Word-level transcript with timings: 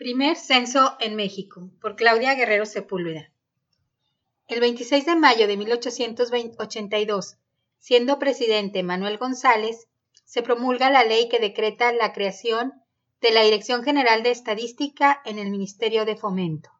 Primer 0.00 0.38
censo 0.38 0.96
en 0.98 1.14
México, 1.14 1.68
por 1.78 1.94
Claudia 1.94 2.34
Guerrero 2.34 2.64
Sepúlveda. 2.64 3.30
El 4.48 4.58
26 4.60 5.04
de 5.04 5.14
mayo 5.14 5.46
de 5.46 5.58
1882, 5.58 7.36
siendo 7.78 8.18
presidente 8.18 8.82
Manuel 8.82 9.18
González, 9.18 9.88
se 10.24 10.40
promulga 10.40 10.88
la 10.88 11.04
ley 11.04 11.28
que 11.28 11.38
decreta 11.38 11.92
la 11.92 12.14
creación 12.14 12.72
de 13.20 13.30
la 13.30 13.42
Dirección 13.42 13.82
General 13.82 14.22
de 14.22 14.30
Estadística 14.30 15.20
en 15.26 15.38
el 15.38 15.50
Ministerio 15.50 16.06
de 16.06 16.16
Fomento. 16.16 16.70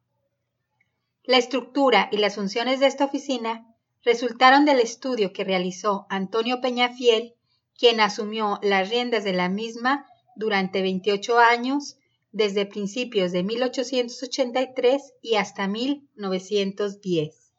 La 1.22 1.36
estructura 1.36 2.08
y 2.10 2.16
las 2.16 2.36
funciones 2.36 2.80
de 2.80 2.86
esta 2.86 3.04
oficina 3.04 3.66
resultaron 4.02 4.64
del 4.64 4.80
estudio 4.80 5.34
que 5.34 5.44
realizó 5.44 6.06
Antonio 6.08 6.62
Peñafiel, 6.62 7.34
quien 7.78 8.00
asumió 8.00 8.58
las 8.62 8.88
riendas 8.88 9.24
de 9.24 9.34
la 9.34 9.50
misma 9.50 10.06
durante 10.36 10.80
28 10.80 11.38
años 11.38 11.98
desde 12.32 12.66
principios 12.66 13.32
de 13.32 13.42
1883 13.42 15.14
y 15.20 15.34
hasta 15.34 15.66
1910. 15.66 17.52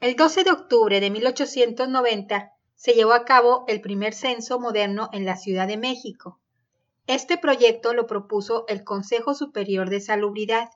El 0.00 0.16
12 0.16 0.44
de 0.44 0.50
octubre 0.50 1.00
de 1.00 1.10
1890 1.10 2.52
se 2.74 2.92
llevó 2.92 3.12
a 3.12 3.24
cabo 3.24 3.64
el 3.68 3.80
primer 3.80 4.14
censo 4.14 4.60
moderno 4.60 5.08
en 5.12 5.24
la 5.24 5.36
Ciudad 5.36 5.66
de 5.66 5.76
México. 5.76 6.38
Este 7.06 7.38
proyecto 7.38 7.94
lo 7.94 8.06
propuso 8.06 8.66
el 8.68 8.84
Consejo 8.84 9.34
Superior 9.34 9.90
de 9.90 10.00
Salubridad, 10.00 10.70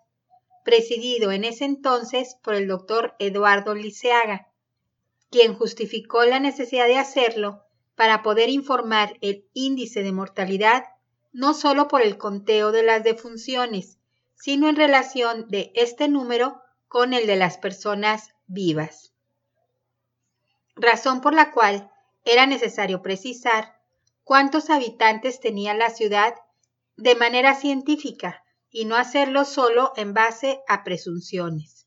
presidido 0.64 1.32
en 1.32 1.44
ese 1.44 1.64
entonces 1.64 2.36
por 2.42 2.54
el 2.54 2.68
doctor 2.68 3.14
Eduardo 3.18 3.74
Liceaga, 3.74 4.48
quien 5.30 5.54
justificó 5.54 6.24
la 6.24 6.40
necesidad 6.40 6.86
de 6.86 6.98
hacerlo 6.98 7.62
para 8.00 8.22
poder 8.22 8.48
informar 8.48 9.18
el 9.20 9.46
índice 9.52 10.02
de 10.02 10.10
mortalidad 10.10 10.84
no 11.32 11.52
solo 11.52 11.86
por 11.86 12.00
el 12.00 12.16
conteo 12.16 12.72
de 12.72 12.82
las 12.82 13.04
defunciones, 13.04 13.98
sino 14.34 14.70
en 14.70 14.76
relación 14.76 15.48
de 15.48 15.70
este 15.74 16.08
número 16.08 16.62
con 16.88 17.12
el 17.12 17.26
de 17.26 17.36
las 17.36 17.58
personas 17.58 18.30
vivas. 18.46 19.12
Razón 20.76 21.20
por 21.20 21.34
la 21.34 21.52
cual 21.52 21.90
era 22.24 22.46
necesario 22.46 23.02
precisar 23.02 23.78
cuántos 24.24 24.70
habitantes 24.70 25.38
tenía 25.38 25.74
la 25.74 25.90
ciudad 25.90 26.34
de 26.96 27.16
manera 27.16 27.54
científica 27.54 28.42
y 28.70 28.86
no 28.86 28.96
hacerlo 28.96 29.44
solo 29.44 29.92
en 29.96 30.14
base 30.14 30.62
a 30.68 30.84
presunciones. 30.84 31.86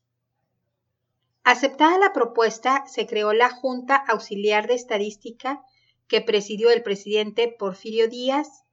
Aceptada 1.42 1.98
la 1.98 2.12
propuesta, 2.12 2.84
se 2.86 3.04
creó 3.04 3.32
la 3.32 3.50
Junta 3.50 3.96
Auxiliar 3.96 4.68
de 4.68 4.74
Estadística 4.74 5.64
que 6.08 6.20
presidió 6.20 6.70
el 6.70 6.82
presidente 6.82 7.48
Porfirio 7.48 8.08
Díaz, 8.08 8.64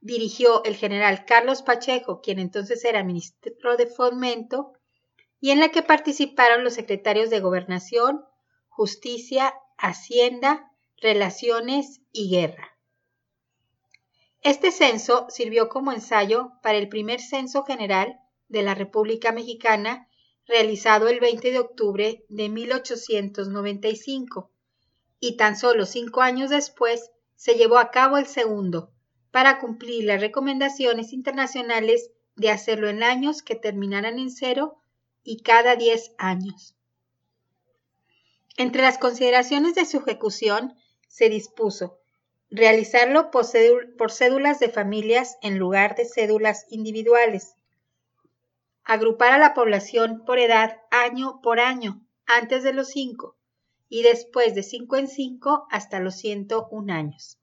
dirigió 0.00 0.64
el 0.64 0.76
general 0.76 1.24
Carlos 1.24 1.62
Pacheco, 1.62 2.20
quien 2.20 2.38
entonces 2.38 2.84
era 2.84 3.04
ministro 3.04 3.76
de 3.76 3.86
Fomento, 3.86 4.72
y 5.40 5.50
en 5.50 5.60
la 5.60 5.70
que 5.70 5.82
participaron 5.82 6.64
los 6.64 6.74
secretarios 6.74 7.30
de 7.30 7.40
Gobernación, 7.40 8.24
Justicia, 8.68 9.54
Hacienda, 9.76 10.70
Relaciones 10.98 12.00
y 12.12 12.30
Guerra. 12.30 12.78
Este 14.40 14.70
censo 14.70 15.26
sirvió 15.28 15.68
como 15.68 15.92
ensayo 15.92 16.52
para 16.62 16.78
el 16.78 16.88
primer 16.88 17.20
censo 17.20 17.64
general 17.64 18.20
de 18.48 18.62
la 18.62 18.74
República 18.74 19.32
Mexicana 19.32 20.08
realizado 20.46 21.08
el 21.08 21.20
20 21.20 21.50
de 21.50 21.58
octubre 21.58 22.24
de 22.28 22.48
1895 22.48 24.51
y 25.24 25.36
tan 25.36 25.56
solo 25.56 25.86
cinco 25.86 26.20
años 26.20 26.50
después 26.50 27.12
se 27.36 27.54
llevó 27.54 27.78
a 27.78 27.92
cabo 27.92 28.18
el 28.18 28.26
segundo, 28.26 28.90
para 29.30 29.60
cumplir 29.60 30.04
las 30.04 30.20
recomendaciones 30.20 31.12
internacionales 31.12 32.10
de 32.34 32.50
hacerlo 32.50 32.88
en 32.88 33.04
años 33.04 33.40
que 33.40 33.54
terminaran 33.54 34.18
en 34.18 34.30
cero 34.32 34.78
y 35.22 35.42
cada 35.42 35.76
diez 35.76 36.12
años. 36.18 36.74
Entre 38.56 38.82
las 38.82 38.98
consideraciones 38.98 39.76
de 39.76 39.86
su 39.86 39.98
ejecución 39.98 40.74
se 41.06 41.28
dispuso 41.28 42.00
realizarlo 42.50 43.30
por, 43.30 43.46
cédulas 44.10 44.58
de 44.58 44.70
familias 44.70 45.38
en 45.40 45.56
lugar 45.56 45.94
de 45.94 46.04
cédulas 46.04 46.66
individuales, 46.68 47.54
agrupar 48.82 49.30
a 49.30 49.38
la 49.38 49.54
población 49.54 50.24
por 50.26 50.40
edad 50.40 50.82
año 50.90 51.40
por 51.42 51.60
año, 51.60 52.04
antes 52.26 52.64
de 52.64 52.72
los 52.72 52.88
cinco, 52.88 53.36
y 53.94 54.02
después 54.04 54.54
de 54.54 54.62
5 54.62 54.96
en 54.96 55.06
5 55.06 55.66
hasta 55.70 56.00
los 56.00 56.14
101 56.14 56.90
años. 56.94 57.36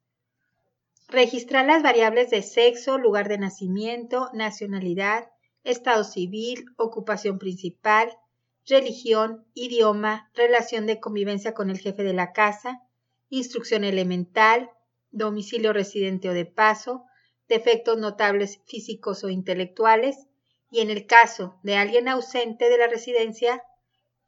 Registrar 1.07 1.67
las 1.67 1.83
variables 1.83 2.31
de 2.31 2.41
sexo, 2.41 2.97
lugar 2.97 3.29
de 3.29 3.37
nacimiento, 3.37 4.31
nacionalidad, 4.33 5.29
estado 5.63 6.03
civil, 6.03 6.65
ocupación 6.75 7.37
principal, 7.37 8.17
religión, 8.65 9.45
idioma, 9.53 10.31
relación 10.33 10.87
de 10.87 10.99
convivencia 10.99 11.53
con 11.53 11.69
el 11.69 11.77
jefe 11.77 12.01
de 12.01 12.13
la 12.13 12.31
casa, 12.31 12.81
instrucción 13.29 13.83
elemental, 13.83 14.71
domicilio 15.11 15.71
residente 15.71 16.29
o 16.29 16.33
de 16.33 16.45
paso, 16.45 17.03
defectos 17.47 17.99
notables 17.99 18.59
físicos 18.65 19.23
o 19.23 19.29
intelectuales, 19.29 20.25
y 20.71 20.79
en 20.79 20.89
el 20.89 21.05
caso 21.05 21.59
de 21.61 21.75
alguien 21.75 22.07
ausente 22.07 22.71
de 22.71 22.79
la 22.79 22.87
residencia, 22.87 23.61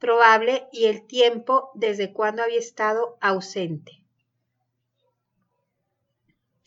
probable 0.01 0.67
y 0.73 0.85
el 0.85 1.07
tiempo 1.07 1.69
desde 1.75 2.11
cuando 2.11 2.43
había 2.43 2.59
estado 2.59 3.17
ausente. 3.21 4.03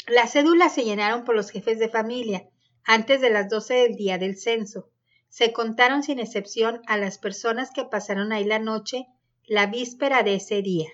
Las 0.06 0.32
cédulas 0.32 0.74
se 0.74 0.84
llenaron 0.84 1.24
por 1.24 1.34
los 1.34 1.50
jefes 1.50 1.78
de 1.78 1.90
familia 1.90 2.48
antes 2.84 3.20
de 3.20 3.30
las 3.30 3.50
12 3.50 3.74
del 3.74 3.96
día 3.96 4.16
del 4.16 4.38
censo. 4.38 4.88
Se 5.28 5.52
contaron 5.52 6.02
sin 6.02 6.20
excepción 6.20 6.80
a 6.86 6.96
las 6.96 7.18
personas 7.18 7.70
que 7.72 7.84
pasaron 7.84 8.32
ahí 8.32 8.44
la 8.44 8.60
noche 8.60 9.08
la 9.46 9.66
víspera 9.66 10.22
de 10.22 10.36
ese 10.36 10.62
día. 10.62 10.88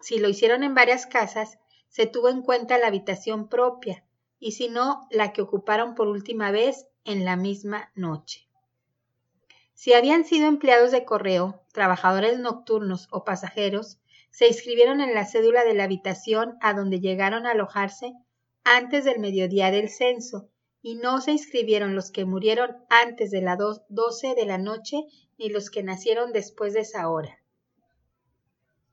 Si 0.00 0.18
lo 0.18 0.28
hicieron 0.28 0.64
en 0.64 0.74
varias 0.74 1.06
casas, 1.06 1.58
se 1.88 2.06
tuvo 2.06 2.30
en 2.30 2.42
cuenta 2.42 2.78
la 2.78 2.88
habitación 2.88 3.48
propia 3.48 4.04
y 4.40 4.52
si 4.52 4.68
no, 4.68 5.06
la 5.10 5.32
que 5.32 5.42
ocuparon 5.42 5.94
por 5.94 6.08
última 6.08 6.50
vez 6.50 6.86
en 7.04 7.24
la 7.24 7.36
misma 7.36 7.92
noche. 7.94 8.43
Si 9.74 9.92
habían 9.92 10.24
sido 10.24 10.46
empleados 10.46 10.92
de 10.92 11.04
correo, 11.04 11.60
trabajadores 11.72 12.38
nocturnos 12.38 13.08
o 13.10 13.24
pasajeros, 13.24 13.98
se 14.30 14.48
inscribieron 14.48 15.00
en 15.00 15.14
la 15.14 15.26
cédula 15.26 15.64
de 15.64 15.74
la 15.74 15.84
habitación 15.84 16.56
a 16.60 16.72
donde 16.74 17.00
llegaron 17.00 17.46
a 17.46 17.50
alojarse 17.50 18.14
antes 18.64 19.04
del 19.04 19.18
mediodía 19.18 19.70
del 19.70 19.90
censo, 19.90 20.48
y 20.80 20.96
no 20.96 21.20
se 21.20 21.32
inscribieron 21.32 21.94
los 21.94 22.10
que 22.10 22.24
murieron 22.24 22.76
antes 22.88 23.30
de 23.30 23.42
las 23.42 23.58
doce 23.88 24.34
de 24.34 24.46
la 24.46 24.58
noche 24.58 25.04
ni 25.38 25.48
los 25.48 25.70
que 25.70 25.82
nacieron 25.82 26.32
después 26.32 26.72
de 26.72 26.80
esa 26.80 27.08
hora. 27.08 27.38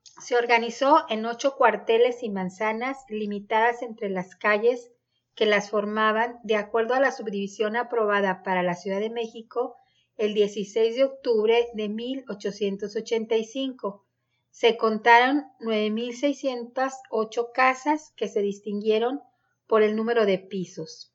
Se 0.04 0.36
organizó 0.36 1.06
en 1.10 1.26
ocho 1.26 1.56
cuarteles 1.56 2.24
y 2.24 2.30
manzanas 2.30 2.98
limitadas 3.10 3.82
entre 3.82 4.10
las 4.10 4.36
calles 4.36 4.92
que 5.36 5.46
las 5.46 5.70
formaban 5.70 6.40
de 6.44 6.56
acuerdo 6.56 6.94
a 6.94 7.00
la 7.00 7.12
subdivisión 7.12 7.76
aprobada 7.76 8.44
para 8.44 8.64
la 8.64 8.76
Ciudad 8.76 9.00
de 9.00 9.10
México 9.10 9.78
el 10.22 10.34
16 10.36 10.96
de 10.96 11.04
octubre 11.04 11.68
de 11.74 11.90
1885. 11.90 14.06
Se 14.52 14.78
contaron 14.78 15.48
9.608 15.62 17.52
casas 17.52 18.14
que 18.16 18.28
se 18.28 18.44
distinguieron 18.44 19.20
por 19.66 19.82
el 19.82 19.96
número 19.96 20.28
de 20.28 20.38
pisos, 20.38 21.12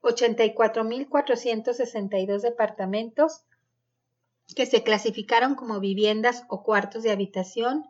84.462 0.00 2.40
departamentos 2.40 3.42
que 4.56 4.64
se 4.64 4.82
clasificaron 4.82 5.54
como 5.54 5.78
viviendas 5.78 6.44
o 6.48 6.62
cuartos 6.62 7.02
de 7.02 7.10
habitación 7.10 7.84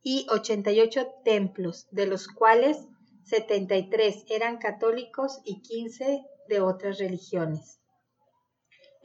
y 0.00 0.28
88 0.30 1.08
templos, 1.24 1.88
de 1.90 2.06
los 2.06 2.28
cuales 2.28 2.86
73 3.24 4.26
eran 4.28 4.58
católicos 4.58 5.40
y 5.44 5.60
15 5.60 6.24
de 6.48 6.60
otras 6.60 6.98
religiones. 6.98 7.80